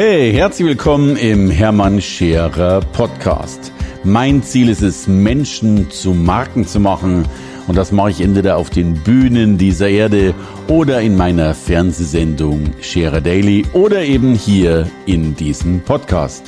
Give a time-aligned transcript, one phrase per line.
[0.00, 3.72] Hey, herzlich willkommen im Hermann Scherer Podcast.
[4.04, 7.26] Mein Ziel ist es, Menschen zu Marken zu machen.
[7.66, 10.36] Und das mache ich entweder auf den Bühnen dieser Erde
[10.68, 16.44] oder in meiner Fernsehsendung Scherer Daily oder eben hier in diesem Podcast.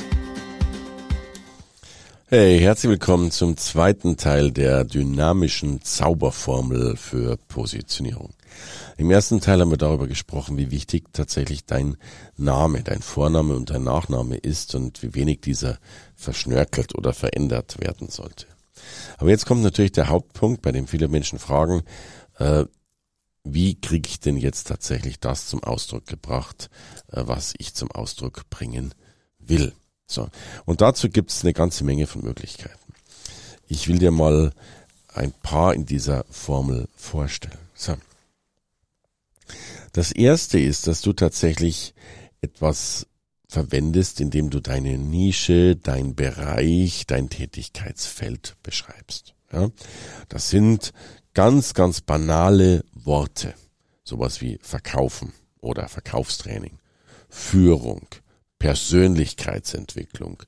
[2.27, 8.29] Hey, herzlich willkommen zum zweiten Teil der dynamischen Zauberformel für Positionierung.
[8.97, 11.97] Im ersten Teil haben wir darüber gesprochen, wie wichtig tatsächlich dein
[12.37, 15.79] Name, dein Vorname und dein Nachname ist und wie wenig dieser
[16.15, 18.45] verschnörkelt oder verändert werden sollte.
[19.17, 21.83] Aber jetzt kommt natürlich der Hauptpunkt, bei dem viele Menschen fragen,
[22.37, 22.65] äh,
[23.43, 26.69] wie kriege ich denn jetzt tatsächlich das zum Ausdruck gebracht,
[27.11, 28.93] äh, was ich zum Ausdruck bringen
[29.39, 29.73] will.
[30.05, 30.29] So.
[30.65, 32.93] Und dazu gibt es eine ganze Menge von Möglichkeiten.
[33.67, 34.51] Ich will dir mal
[35.13, 37.57] ein paar in dieser Formel vorstellen.
[37.73, 37.95] So.
[39.93, 41.93] Das erste ist, dass du tatsächlich
[42.41, 43.07] etwas
[43.47, 49.35] verwendest, indem du deine Nische, dein Bereich, dein Tätigkeitsfeld beschreibst.
[49.51, 49.69] Ja?
[50.29, 50.93] Das sind
[51.33, 53.53] ganz, ganz banale Worte.
[54.03, 56.79] Sowas wie verkaufen oder Verkaufstraining,
[57.29, 58.07] Führung,
[58.57, 60.43] Persönlichkeitsentwicklung,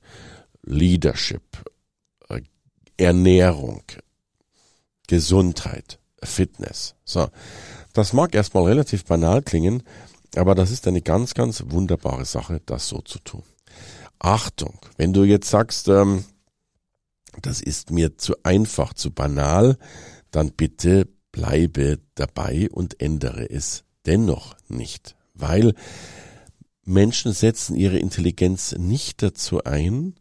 [0.62, 1.64] Leadership,
[2.28, 2.40] äh,
[2.96, 3.82] Ernährung,
[5.06, 6.94] Gesundheit, Fitness.
[7.04, 7.28] So.
[7.94, 9.84] Das mag erstmal relativ banal klingen,
[10.36, 13.44] aber das ist eine ganz, ganz wunderbare Sache, das so zu tun.
[14.18, 16.24] Achtung, wenn du jetzt sagst, ähm,
[17.40, 19.78] das ist mir zu einfach, zu banal,
[20.32, 25.74] dann bitte bleibe dabei und ändere es dennoch nicht, weil
[26.84, 30.16] Menschen setzen ihre Intelligenz nicht dazu ein,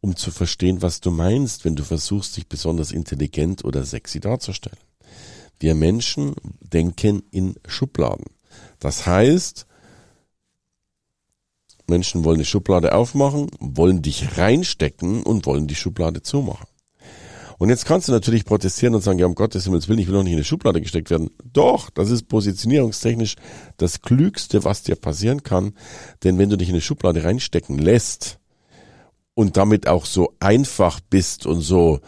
[0.00, 4.78] um zu verstehen, was du meinst, wenn du versuchst, dich besonders intelligent oder sexy darzustellen.
[5.60, 8.26] Wir Menschen denken in Schubladen.
[8.80, 9.66] Das heißt,
[11.86, 16.66] Menschen wollen die Schublade aufmachen, wollen dich reinstecken und wollen die Schublade zumachen.
[17.58, 20.14] Und jetzt kannst du natürlich protestieren und sagen, ja, um Gottes Himmels Willen, ich will
[20.14, 21.28] doch nicht in eine Schublade gesteckt werden.
[21.44, 23.36] Doch, das ist positionierungstechnisch
[23.76, 25.74] das Klügste, was dir passieren kann.
[26.24, 28.38] Denn wenn du dich in eine Schublade reinstecken lässt
[29.34, 32.00] und damit auch so einfach bist und so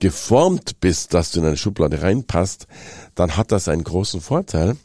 [0.00, 2.66] geformt bist, dass du in eine Schublade reinpasst,
[3.14, 4.76] dann hat das einen großen Vorteil,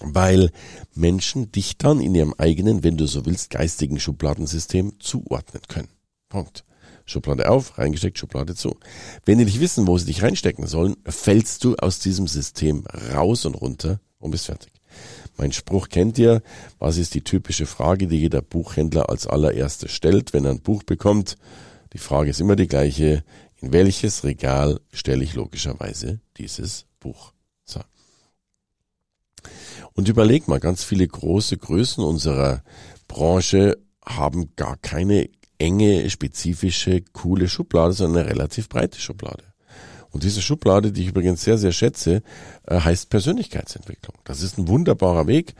[0.00, 0.50] weil
[0.94, 5.88] Menschen dich dann in ihrem eigenen, wenn du so willst, geistigen Schubladensystem zuordnen können.
[6.28, 6.64] Punkt.
[7.08, 8.76] Schublade auf, reingesteckt, Schublade zu.
[9.24, 12.84] Wenn die nicht wissen, wo sie dich reinstecken sollen, fällst du aus diesem System
[13.14, 14.72] raus und runter und bist fertig.
[15.36, 16.42] Mein Spruch kennt ihr.
[16.78, 20.82] Was ist die typische Frage, die jeder Buchhändler als allererstes stellt, wenn er ein Buch
[20.82, 21.36] bekommt?
[21.92, 23.22] Die Frage ist immer die gleiche.
[23.60, 27.32] In welches Regal stelle ich logischerweise dieses Buch?
[27.64, 27.80] So.
[29.94, 32.62] Und überleg mal, ganz viele große Größen unserer
[33.08, 39.44] Branche haben gar keine enge, spezifische, coole Schublade, sondern eine relativ breite Schublade.
[40.10, 42.22] Und diese Schublade, die ich übrigens sehr, sehr schätze,
[42.66, 44.16] äh, heißt Persönlichkeitsentwicklung.
[44.24, 45.54] Das ist ein wunderbarer Weg.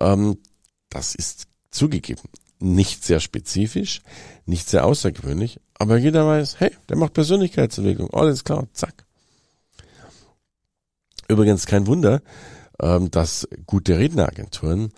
[0.00, 0.38] Ähm,
[0.88, 2.22] das ist zugegeben
[2.62, 4.02] nicht sehr spezifisch,
[4.46, 9.04] nicht sehr außergewöhnlich, aber jeder weiß, hey, der macht Persönlichkeitsentwicklung, alles klar, zack.
[11.28, 12.22] Übrigens kein Wunder,
[12.80, 14.92] ähm, dass gute Redneragenturen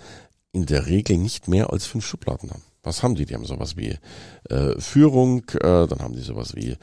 [0.53, 2.63] in der Regel nicht mehr als fünf Schubladen haben.
[2.83, 3.25] Was haben die?
[3.25, 3.99] Die haben sowas wie
[4.51, 6.77] äh, Führung, äh, dann haben die sowas wie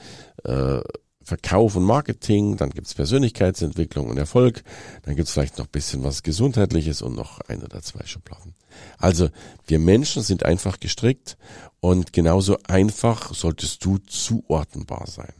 [0.43, 0.81] äh,
[1.23, 4.63] Verkauf und Marketing, dann gibt's Persönlichkeitsentwicklung und Erfolg,
[5.03, 8.55] dann gibt's vielleicht noch bisschen was Gesundheitliches und noch ein oder zwei Schubladen.
[8.97, 9.29] Also
[9.67, 11.37] wir Menschen sind einfach gestrickt
[11.79, 15.33] und genauso einfach solltest du zuordnenbar sein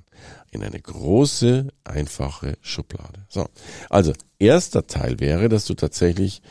[0.51, 3.25] in eine große, einfache Schublade.
[3.29, 3.47] So.
[3.89, 6.41] Also, erster Teil wäre, dass du tatsächlich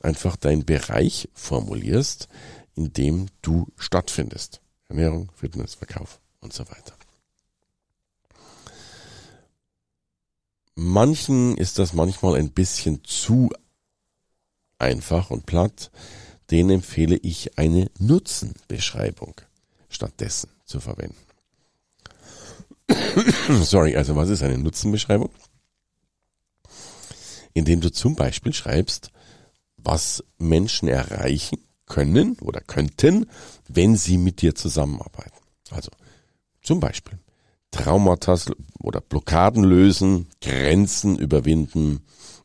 [0.00, 2.28] einfach deinen Bereich formulierst,
[2.74, 4.62] in dem du stattfindest.
[4.88, 6.97] Ernährung, Fitness, Verkauf und so weiter.
[10.80, 13.50] Manchen ist das manchmal ein bisschen zu
[14.78, 15.90] einfach und platt.
[16.52, 19.40] Den empfehle ich eine Nutzenbeschreibung
[19.88, 21.16] stattdessen zu verwenden.
[23.64, 25.30] Sorry, also was ist eine Nutzenbeschreibung?
[27.54, 29.10] Indem du zum Beispiel schreibst,
[29.78, 33.28] was Menschen erreichen können oder könnten,
[33.66, 35.40] wenn sie mit dir zusammenarbeiten.
[35.70, 35.90] Also
[36.62, 37.18] zum Beispiel
[37.70, 38.36] Traumata
[38.80, 42.04] oder Blockaden lösen, Grenzen überwinden,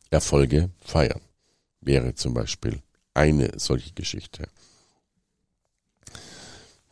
[0.09, 1.21] Erfolge feiern.
[1.81, 2.81] Wäre zum Beispiel
[3.13, 4.47] eine solche Geschichte.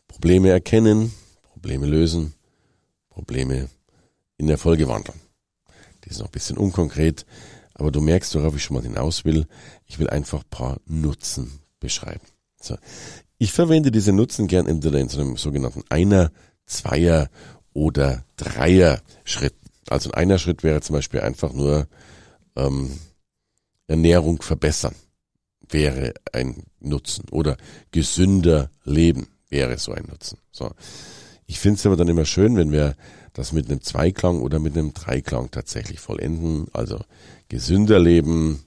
[0.08, 1.12] Probleme erkennen,
[1.42, 2.34] Probleme lösen,
[3.10, 3.68] Probleme
[4.36, 5.20] in Erfolge wandeln.
[6.04, 7.26] Die ist noch ein bisschen unkonkret,
[7.74, 9.46] aber du merkst, worauf ich schon mal hinaus will.
[9.86, 12.26] Ich will einfach ein paar Nutzen beschreiben.
[12.60, 12.76] So.
[13.38, 16.30] Ich verwende diese Nutzen gern entweder in so einem sogenannten Einer,
[16.66, 17.28] Zweier
[17.74, 19.54] oder Dreier Schritt.
[19.88, 21.86] Also ein einer Schritt wäre zum Beispiel einfach nur
[22.56, 22.98] ähm,
[23.86, 24.94] Ernährung verbessern,
[25.68, 27.26] wäre ein Nutzen.
[27.30, 27.56] Oder
[27.90, 30.38] gesünder leben wäre so ein Nutzen.
[30.50, 30.70] So.
[31.46, 32.96] Ich finde es aber dann immer schön, wenn wir
[33.32, 36.68] das mit einem Zweiklang oder mit einem Dreiklang tatsächlich vollenden.
[36.72, 37.00] Also
[37.48, 38.64] gesünder leben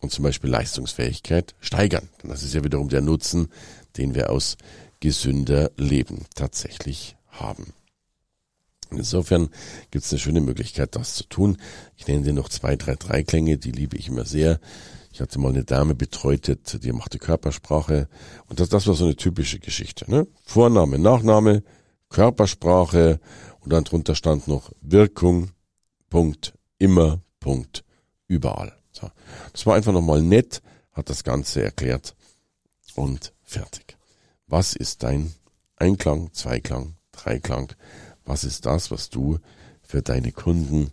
[0.00, 2.08] und zum Beispiel Leistungsfähigkeit steigern.
[2.22, 3.48] Denn das ist ja wiederum der Nutzen,
[3.96, 4.56] den wir aus
[5.00, 7.72] gesünder Leben tatsächlich haben.
[8.90, 9.48] Insofern
[9.90, 11.56] gibt es eine schöne Möglichkeit, das zu tun.
[11.96, 14.60] Ich nenne dir noch zwei, drei Dreiklänge, die liebe ich immer sehr.
[15.12, 18.08] Ich hatte mal eine Dame betreut, die machte Körpersprache.
[18.48, 20.10] Und das, das war so eine typische Geschichte.
[20.10, 20.26] Ne?
[20.44, 21.62] Vorname, Nachname,
[22.10, 23.18] Körpersprache
[23.60, 25.50] und dann drunter stand noch Wirkung,
[26.10, 27.84] Punkt, immer, Punkt,
[28.28, 28.76] überall.
[28.92, 29.10] So.
[29.52, 30.62] Das war einfach nochmal nett,
[30.92, 32.14] hat das Ganze erklärt
[32.94, 33.96] und fertig.
[34.46, 35.32] Was ist dein
[35.76, 37.72] Einklang, Zweiklang, Dreiklang?
[38.26, 39.38] Was ist das, was du
[39.82, 40.90] für deine Kunden,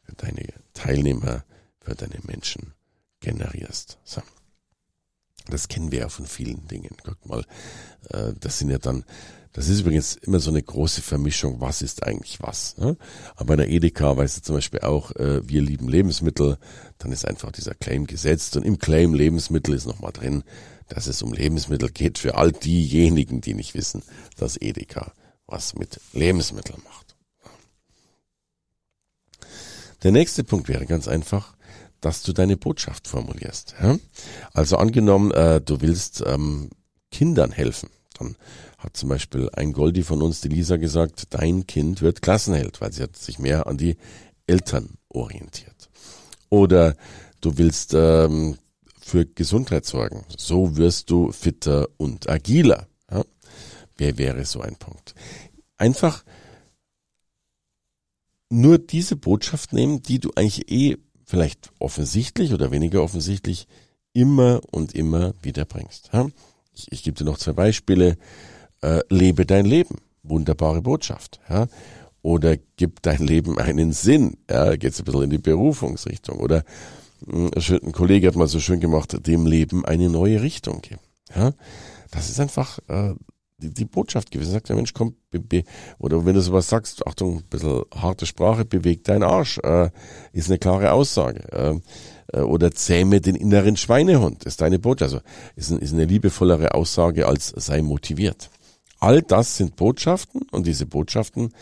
[0.00, 1.44] für deine Teilnehmer,
[1.80, 2.72] für deine Menschen
[3.20, 3.98] generierst?
[4.04, 4.22] So.
[5.50, 6.96] Das kennen wir ja von vielen Dingen.
[7.02, 7.44] Guck mal,
[8.10, 9.04] äh, das sind ja dann,
[9.52, 12.76] das ist übrigens immer so eine große Vermischung, was ist eigentlich was.
[12.76, 12.96] Ne?
[13.34, 16.58] Aber bei der Edeka weißt du zum Beispiel auch, äh, wir lieben Lebensmittel,
[16.98, 20.44] dann ist einfach dieser Claim gesetzt und im Claim Lebensmittel ist nochmal drin,
[20.88, 24.02] dass es um Lebensmittel geht für all diejenigen, die nicht wissen,
[24.36, 25.12] dass Edeka
[25.48, 27.16] was mit Lebensmitteln macht.
[30.04, 31.56] Der nächste Punkt wäre ganz einfach,
[32.00, 33.74] dass du deine Botschaft formulierst.
[34.52, 36.70] Also angenommen, äh, du willst ähm,
[37.10, 38.36] Kindern helfen, dann
[38.76, 42.92] hat zum Beispiel ein Goldi von uns, die Lisa, gesagt, dein Kind wird Klassenheld, weil
[42.92, 43.96] sie hat sich mehr an die
[44.46, 45.90] Eltern orientiert.
[46.48, 46.94] Oder
[47.40, 48.56] du willst ähm,
[49.00, 52.86] für Gesundheit sorgen, so wirst du fitter und agiler.
[53.98, 55.14] Wer wäre so ein Punkt?
[55.76, 56.24] Einfach
[58.48, 63.68] nur diese Botschaft nehmen, die du eigentlich eh vielleicht offensichtlich oder weniger offensichtlich
[64.14, 66.10] immer und immer wieder bringst.
[66.72, 68.16] Ich, ich gebe dir noch zwei Beispiele.
[68.80, 69.96] Äh, lebe dein Leben.
[70.22, 71.40] Wunderbare Botschaft.
[72.22, 74.38] Oder gib dein Leben einen Sinn.
[74.48, 76.38] Ja, geht ein bisschen in die Berufungsrichtung.
[76.38, 76.64] Oder
[77.26, 81.00] hm, ein Kollege hat mal so schön gemacht, dem Leben eine neue Richtung geben.
[82.10, 83.14] Das ist einfach äh,
[83.58, 84.52] die, die Botschaft gewesen.
[84.52, 85.64] Sagt der Mensch, komm, be, be,
[85.98, 89.90] oder wenn du sowas sagst, Achtung, ein bisschen harte Sprache, beweg deinen Arsch, äh,
[90.32, 91.40] ist eine klare Aussage.
[91.52, 91.80] Äh,
[92.32, 95.14] äh, oder zähme den inneren Schweinehund, ist deine Botschaft.
[95.14, 95.24] Also
[95.56, 98.50] ist, ist eine liebevollere Aussage als sei motiviert.
[99.00, 101.54] All das sind Botschaften und diese Botschaften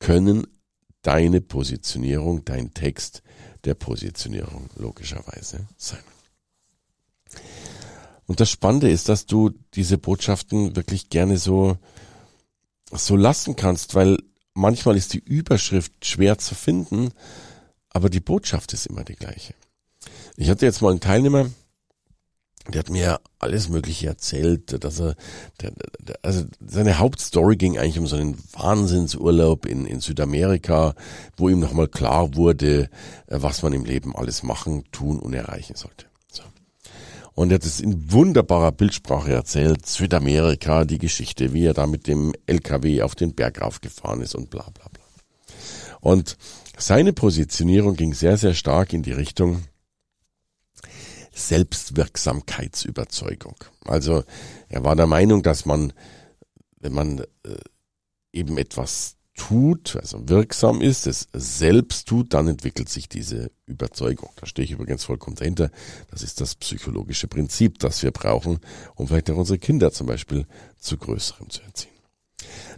[0.00, 0.46] können
[1.02, 3.22] deine Positionierung, dein Text
[3.64, 6.13] der Positionierung logischerweise sein.
[8.26, 11.76] Und das Spannende ist, dass du diese Botschaften wirklich gerne so,
[12.90, 14.18] so lassen kannst, weil
[14.54, 17.10] manchmal ist die Überschrift schwer zu finden,
[17.90, 19.54] aber die Botschaft ist immer die gleiche.
[20.36, 21.50] Ich hatte jetzt mal einen Teilnehmer,
[22.68, 25.16] der hat mir alles Mögliche erzählt, dass er,
[25.60, 30.94] der, der, also seine Hauptstory ging eigentlich um so einen Wahnsinnsurlaub in, in Südamerika,
[31.36, 32.88] wo ihm nochmal klar wurde,
[33.26, 36.06] äh, was man im Leben alles machen, tun und erreichen sollte.
[37.34, 42.06] Und er hat es in wunderbarer Bildsprache erzählt, Südamerika, die Geschichte, wie er da mit
[42.06, 45.02] dem LKW auf den Berg raufgefahren ist und bla bla bla.
[46.00, 46.36] Und
[46.76, 49.64] seine Positionierung ging sehr, sehr stark in die Richtung,
[51.32, 53.56] Selbstwirksamkeitsüberzeugung.
[53.84, 54.22] Also
[54.68, 55.92] er war der Meinung, dass man,
[56.78, 57.24] wenn man äh,
[58.32, 64.30] eben etwas tut, also wirksam ist, es selbst tut, dann entwickelt sich diese Überzeugung.
[64.36, 65.70] Da stehe ich übrigens vollkommen dahinter.
[66.10, 68.60] Das ist das psychologische Prinzip, das wir brauchen,
[68.94, 70.46] um vielleicht auch unsere Kinder zum Beispiel
[70.78, 71.90] zu Größerem zu erziehen.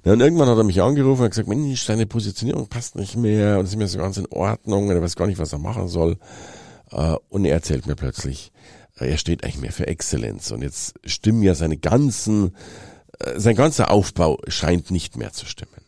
[0.04, 3.58] Ja, und irgendwann hat er mich angerufen und gesagt, Mensch, deine Positionierung passt nicht mehr
[3.58, 5.88] und ist mir so ganz in Ordnung und er weiß gar nicht, was er machen
[5.88, 6.18] soll.
[6.90, 8.52] Äh, und er erzählt mir plötzlich,
[8.98, 10.50] äh, er steht eigentlich mehr für Exzellenz.
[10.52, 12.56] Und jetzt stimmen ja seine ganzen,
[13.18, 15.85] äh, sein ganzer Aufbau scheint nicht mehr zu stimmen.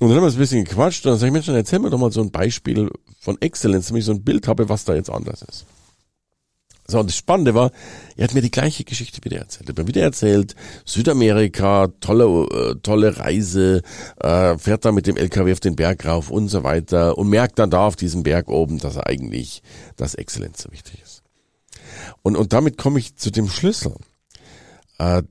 [0.00, 1.90] Und dann haben wir ein bisschen gequatscht und dann sage ich, Mensch, dann erzähl mir
[1.90, 4.94] doch mal so ein Beispiel von Exzellenz, damit ich so ein Bild habe, was da
[4.94, 5.66] jetzt anders ist.
[6.86, 7.70] So, und das Spannende war,
[8.16, 9.68] er hat mir die gleiche Geschichte wieder erzählt.
[9.68, 13.82] Er hat mir wieder erzählt, Südamerika, tolle, äh, tolle Reise,
[14.20, 17.58] äh, fährt da mit dem LKW auf den Berg rauf und so weiter und merkt
[17.58, 19.62] dann da auf diesem Berg oben, dass er eigentlich,
[19.96, 21.22] dass Exzellenz so wichtig ist.
[22.22, 23.94] Und, und damit komme ich zu dem Schlüssel.
[24.98, 25.22] Äh,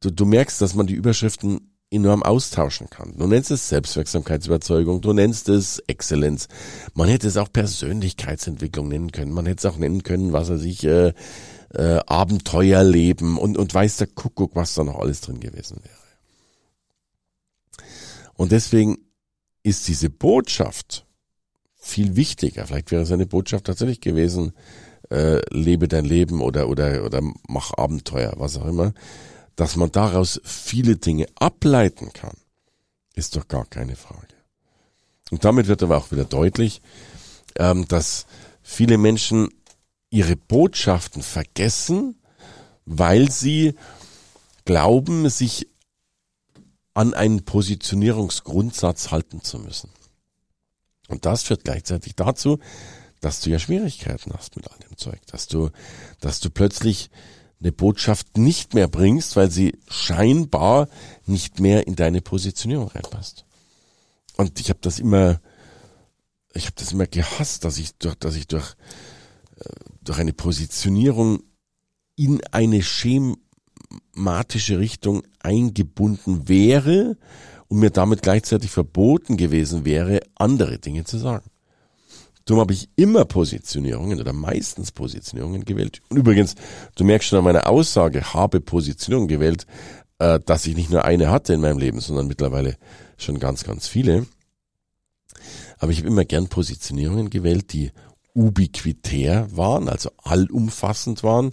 [0.00, 3.14] du, du merkst, dass man die Überschriften enorm austauschen kann.
[3.16, 6.48] Du nennst es Selbstwirksamkeitsüberzeugung, du nennst es Exzellenz.
[6.94, 9.32] Man hätte es auch Persönlichkeitsentwicklung nennen können.
[9.32, 11.14] Man hätte es auch nennen können, was er sich, äh,
[11.74, 15.96] äh, Abenteuerleben und, und weiß der Kuckuck, was da noch alles drin gewesen wäre.
[18.34, 18.98] Und deswegen
[19.62, 21.06] ist diese Botschaft
[21.74, 22.66] viel wichtiger.
[22.66, 24.52] Vielleicht wäre seine Botschaft tatsächlich gewesen,
[25.10, 28.92] äh, lebe dein Leben oder, oder, oder mach Abenteuer, was auch immer.
[29.58, 32.36] Dass man daraus viele Dinge ableiten kann,
[33.16, 34.36] ist doch gar keine Frage.
[35.32, 36.80] Und damit wird aber auch wieder deutlich,
[37.56, 38.26] ähm, dass
[38.62, 39.48] viele Menschen
[40.10, 42.22] ihre Botschaften vergessen,
[42.84, 43.74] weil sie
[44.64, 45.66] glauben, sich
[46.94, 49.90] an einen Positionierungsgrundsatz halten zu müssen.
[51.08, 52.60] Und das führt gleichzeitig dazu,
[53.20, 55.70] dass du ja Schwierigkeiten hast mit all dem Zeug, dass du,
[56.20, 57.10] dass du plötzlich
[57.60, 60.88] eine Botschaft nicht mehr bringst, weil sie scheinbar
[61.26, 63.44] nicht mehr in deine Positionierung reinpasst.
[64.36, 65.40] Und ich habe das immer,
[66.54, 68.74] ich habe das immer gehasst, dass ich durch, dass ich durch,
[69.56, 69.70] äh,
[70.02, 71.42] durch eine Positionierung
[72.14, 77.16] in eine schematische Richtung eingebunden wäre
[77.66, 81.50] und mir damit gleichzeitig verboten gewesen wäre, andere Dinge zu sagen.
[82.48, 86.00] Darum habe ich immer Positionierungen oder meistens Positionierungen gewählt.
[86.08, 86.54] Und übrigens,
[86.96, 89.66] du merkst schon an meiner Aussage, habe Positionierung gewählt,
[90.18, 92.76] äh, dass ich nicht nur eine hatte in meinem Leben, sondern mittlerweile
[93.18, 94.26] schon ganz, ganz viele.
[95.78, 97.92] Aber ich habe immer gern Positionierungen gewählt, die
[98.34, 101.52] ubiquitär waren, also allumfassend waren,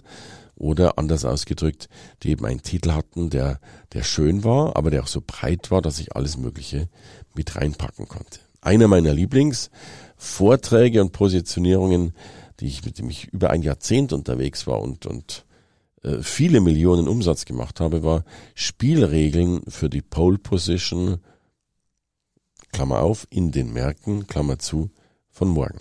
[0.54, 1.90] oder anders ausgedrückt,
[2.22, 3.60] die eben einen Titel hatten, der,
[3.92, 6.88] der schön war, aber der auch so breit war, dass ich alles Mögliche
[7.34, 8.40] mit reinpacken konnte.
[8.62, 9.12] Einer meiner
[10.16, 12.12] Lieblingsvorträge und Positionierungen,
[12.60, 15.44] die ich, mit dem ich über ein Jahrzehnt unterwegs war und, und
[16.02, 21.18] äh, viele Millionen Umsatz gemacht habe, war Spielregeln für die Pole Position,
[22.72, 24.90] Klammer auf, in den Märkten, Klammer zu,
[25.30, 25.80] von morgen.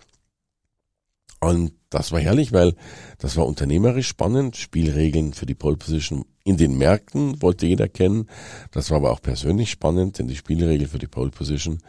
[1.39, 2.75] Und das war herrlich, weil
[3.19, 4.57] das war unternehmerisch spannend.
[4.57, 8.27] Spielregeln für die Pole Position in den Märkten wollte jeder kennen.
[8.71, 11.79] Das war aber auch persönlich spannend, denn die Spielregeln für die Pole Position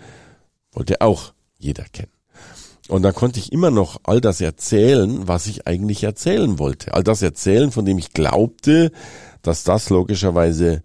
[0.73, 2.16] wollte auch jeder kennen.
[2.89, 6.95] Und da konnte ich immer noch all das erzählen, was ich eigentlich erzählen wollte.
[6.95, 8.93] All das erzählen, von dem ich glaubte,
[9.43, 10.83] dass das logischerweise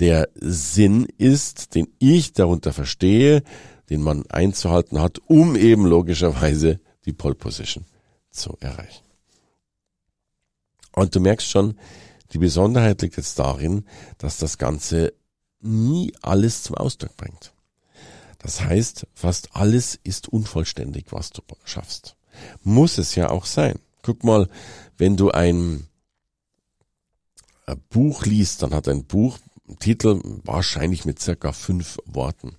[0.00, 3.42] der Sinn ist, den ich darunter verstehe,
[3.90, 7.84] den man einzuhalten hat, um eben logischerweise die Pole Position
[8.30, 9.04] zu erreichen.
[10.94, 11.78] Und du merkst schon,
[12.32, 13.84] die Besonderheit liegt jetzt darin,
[14.18, 15.12] dass das Ganze
[15.60, 17.52] nie alles zum Ausdruck bringt.
[18.38, 22.16] Das heißt, fast alles ist unvollständig, was du schaffst.
[22.62, 23.78] Muss es ja auch sein.
[24.02, 24.48] Guck mal,
[24.98, 25.86] wenn du ein
[27.90, 32.56] Buch liest, dann hat ein Buch einen Titel wahrscheinlich mit circa fünf Worten.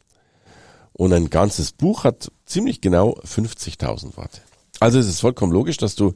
[0.94, 4.42] Und ein ganzes Buch hat ziemlich genau 50.000 Worte.
[4.80, 6.14] Also ist es vollkommen logisch, dass du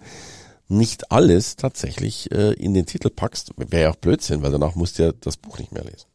[0.67, 3.51] nicht alles tatsächlich äh, in den Titel packst.
[3.57, 6.10] Wäre ja auch Blödsinn, weil danach musst du ja das Buch nicht mehr lesen.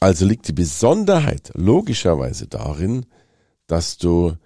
[0.00, 3.06] Also liegt die Besonderheit logischerweise darin,
[3.66, 4.36] dass du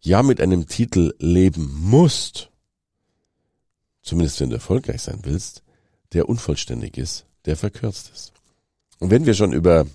[0.00, 2.50] ja mit einem Titel leben musst,
[4.02, 5.62] zumindest wenn du erfolgreich sein willst,
[6.12, 8.32] der unvollständig ist, der verkürzt ist.
[8.98, 9.86] Und wenn wir schon über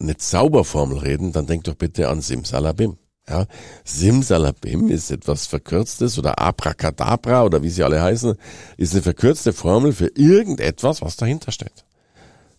[0.00, 2.98] eine Zauberformel reden, dann denk doch bitte an Simsalabim.
[3.28, 3.46] Ja,
[3.84, 8.36] Simsalabim ist etwas Verkürztes oder Abracadabra oder wie sie alle heißen,
[8.78, 11.84] ist eine verkürzte Formel für irgendetwas, was dahinter steht.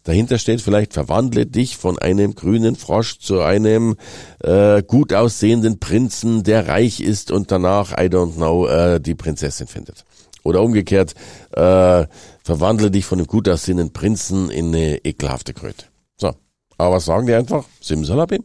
[0.10, 3.96] Dahinter steht vielleicht, verwandle dich von einem grünen Frosch zu einem
[4.39, 9.68] äh, gut aussehenden Prinzen, der reich ist und danach, I don't know, äh, die Prinzessin
[9.68, 10.06] findet.
[10.42, 11.13] Oder umgekehrt,
[11.51, 12.08] äh,
[12.44, 15.86] verwandle dich von einem gut aussehenden Prinzen in eine ekelhafte Kröte.
[16.18, 16.34] So,
[16.80, 17.66] aber was sagen die einfach?
[17.80, 18.44] Simsalabim.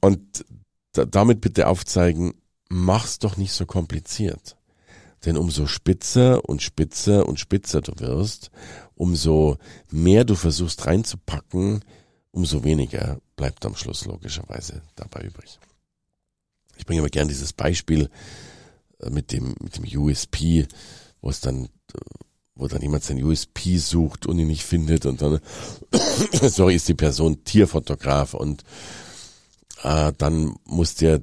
[0.00, 0.44] Und
[0.94, 2.34] damit bitte aufzeigen,
[2.68, 4.56] mach's doch nicht so kompliziert.
[5.26, 8.52] Denn umso spitzer und spitzer und spitzer du wirst,
[8.94, 9.58] umso
[9.90, 11.84] mehr du versuchst reinzupacken,
[12.30, 15.58] umso weniger bleibt am Schluss logischerweise dabei übrig.
[16.76, 18.08] Ich bringe immer gern dieses Beispiel
[19.00, 20.66] äh, mit dem, mit dem USP,
[21.20, 21.68] wo es dann,
[22.54, 25.40] wo dann jemand sein USP sucht und ihn nicht findet und dann,
[26.48, 28.62] sorry, ist die Person Tierfotograf und
[29.82, 31.22] äh, dann muss der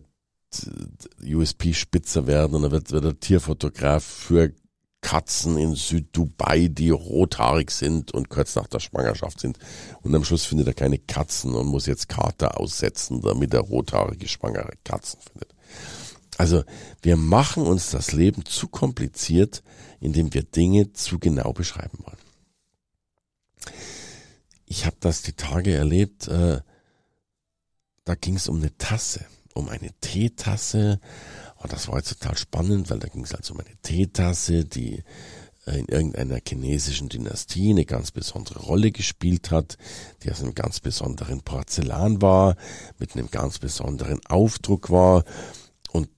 [1.23, 4.53] USP spitzer werden und dann wird, wird er Tierfotograf für
[5.01, 9.59] Katzen in Süddubai, die rothaarig sind und kurz nach der Schwangerschaft sind.
[10.01, 14.27] Und am Schluss findet er keine Katzen und muss jetzt Kater aussetzen, damit er rothaarige
[14.27, 15.53] schwangere Katzen findet.
[16.37, 16.63] Also
[17.01, 19.61] wir machen uns das Leben zu kompliziert,
[19.99, 22.17] indem wir Dinge zu genau beschreiben wollen.
[24.65, 26.61] Ich habe das die Tage erlebt, äh,
[28.05, 30.99] da ging es um eine Tasse, um eine Teetasse.
[31.57, 35.03] Und das war jetzt total spannend, weil da ging es also um eine Teetasse, die
[35.65, 39.77] äh, in irgendeiner chinesischen Dynastie eine ganz besondere Rolle gespielt hat,
[40.23, 42.55] die aus einem ganz besonderen Porzellan war,
[42.97, 45.23] mit einem ganz besonderen Aufdruck war.
[45.91, 46.09] Und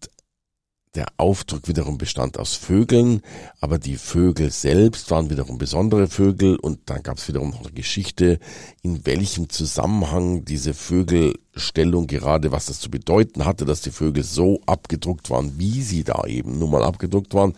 [0.95, 3.21] der Aufdruck wiederum bestand aus Vögeln,
[3.59, 7.71] aber die Vögel selbst waren wiederum besondere Vögel und dann gab es wiederum noch eine
[7.71, 8.39] Geschichte,
[8.81, 14.61] in welchem Zusammenhang diese Vögelstellung gerade, was das zu bedeuten hatte, dass die Vögel so
[14.65, 17.53] abgedruckt waren, wie sie da eben nun mal abgedruckt waren.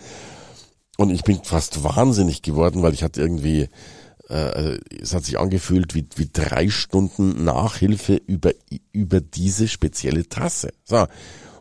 [0.98, 3.70] Und ich bin fast wahnsinnig geworden, weil ich hatte irgendwie,
[4.30, 8.52] äh, es hat sich angefühlt wie, wie drei Stunden Nachhilfe über,
[8.92, 10.74] über diese spezielle Tasse.
[10.84, 11.06] So.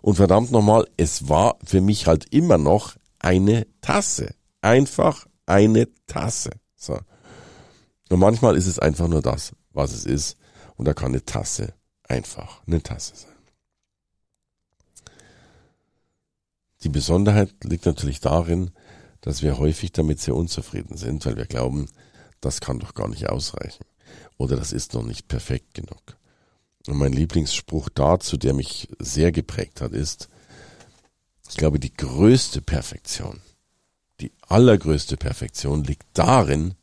[0.07, 4.37] Und verdammt nochmal, es war für mich halt immer noch eine Tasse.
[4.61, 6.51] Einfach eine Tasse.
[6.77, 6.97] So.
[8.11, 10.37] Und manchmal ist es einfach nur das, was es ist.
[10.77, 13.35] Und da kann eine Tasse einfach eine Tasse sein.
[16.85, 18.71] Die Besonderheit liegt natürlich darin,
[19.23, 21.91] dass wir häufig damit sehr unzufrieden sind, weil wir glauben,
[22.41, 23.85] das kann doch gar nicht ausreichen.
[24.39, 26.17] Oder das ist noch nicht perfekt genug.
[26.87, 30.29] Und mein Lieblingsspruch dazu, der mich sehr geprägt hat, ist,
[31.49, 33.41] ich glaube, die größte Perfektion,
[34.21, 36.75] die allergrößte Perfektion liegt darin,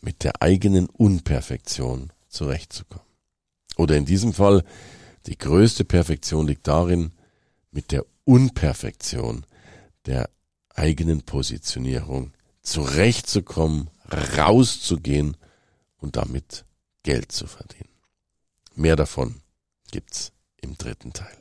[0.00, 3.06] mit der eigenen Unperfektion zurechtzukommen.
[3.76, 4.64] Oder in diesem Fall,
[5.26, 7.12] die größte Perfektion liegt darin,
[7.70, 9.46] mit der Unperfektion
[10.06, 10.28] der
[10.74, 13.90] eigenen Positionierung zurechtzukommen,
[14.36, 15.36] rauszugehen
[15.96, 16.64] und damit
[17.02, 17.91] Geld zu verdienen.
[18.82, 19.36] Mehr davon
[19.92, 21.36] gibt's im dritten Teil.